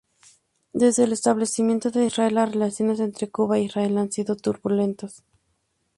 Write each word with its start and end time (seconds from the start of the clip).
Desde 0.73 1.03
el 1.03 1.11
establecimiento 1.11 1.91
de 1.91 2.05
Israel, 2.07 2.33
las 2.33 2.51
relaciones 2.51 2.99
entre 2.99 3.29
Cuba 3.29 3.59
e 3.59 3.65
Israel 3.65 3.99
han 3.99 4.11
sido 4.11 4.35
turbulentas. 4.35 5.23